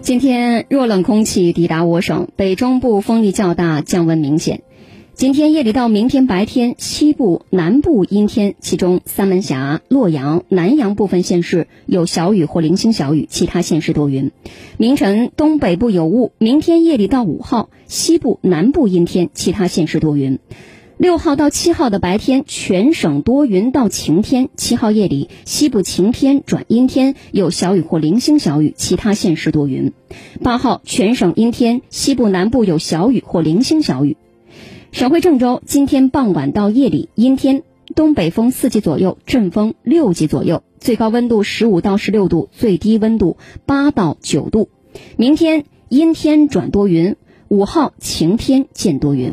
[0.00, 4.62] 今天弱冷空气抵达我省，北中部风力较大，降温明显。
[5.14, 14.30] 今天夜里到明天白天，西部、南部阴天，其中三门峡、洛阳、南阳部分县市有小雨或零星小雨，其他县市多云。
[14.76, 16.32] 明晨东北部有雾。
[16.38, 20.38] 明天夜里到五号，西部、南部阴天，其他县市多云。
[20.98, 24.48] 六号到七号的白天，全省多云到晴天。
[24.56, 29.92] 七号夜里，西部晴天转阴天，有小雨或零星小雨，其他县市多云。
[30.42, 34.16] 八号全省阴天，西部、南部有小雨或零星小雨。
[34.90, 37.62] 省会郑州今天傍晚到夜里阴天，
[37.94, 44.68] 东北风四级左右，阵风六级左右，最高温度十五到十六度，最低温度八到九度。
[45.16, 47.14] 明天阴天转多云，
[47.46, 49.32] 五号晴天见多云。